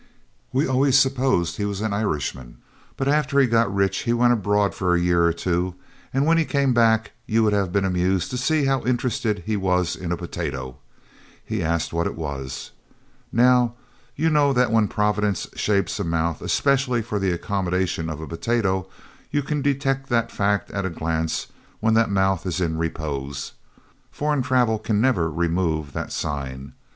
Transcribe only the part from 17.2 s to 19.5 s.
accommodation of a potato you